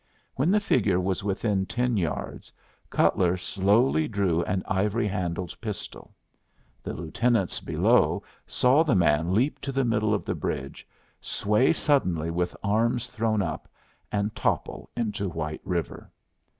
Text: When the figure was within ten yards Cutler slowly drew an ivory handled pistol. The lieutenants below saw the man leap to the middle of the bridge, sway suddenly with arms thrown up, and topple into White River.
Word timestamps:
When 0.33 0.49
the 0.49 0.59
figure 0.59 0.99
was 0.99 1.23
within 1.23 1.67
ten 1.67 1.95
yards 1.95 2.51
Cutler 2.89 3.37
slowly 3.37 4.07
drew 4.07 4.41
an 4.45 4.63
ivory 4.67 5.07
handled 5.07 5.55
pistol. 5.61 6.15
The 6.81 6.95
lieutenants 6.95 7.59
below 7.59 8.23
saw 8.47 8.81
the 8.83 8.95
man 8.95 9.31
leap 9.31 9.61
to 9.61 9.71
the 9.71 9.85
middle 9.85 10.15
of 10.15 10.25
the 10.25 10.33
bridge, 10.33 10.87
sway 11.21 11.71
suddenly 11.71 12.31
with 12.31 12.57
arms 12.63 13.05
thrown 13.05 13.43
up, 13.43 13.67
and 14.11 14.35
topple 14.35 14.89
into 14.97 15.29
White 15.29 15.61
River. 15.63 16.09